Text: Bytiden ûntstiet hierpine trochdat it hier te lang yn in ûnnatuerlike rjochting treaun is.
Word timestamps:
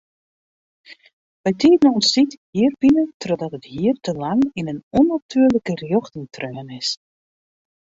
Bytiden 1.43 1.91
ûntstiet 1.99 2.31
hierpine 2.55 3.03
trochdat 3.21 3.55
it 3.57 3.65
hier 3.73 3.95
te 4.03 4.11
lang 4.21 4.43
yn 4.59 4.69
in 4.73 4.85
ûnnatuerlike 4.99 5.73
rjochting 5.81 6.25
treaun 6.35 6.69
is. 6.79 6.89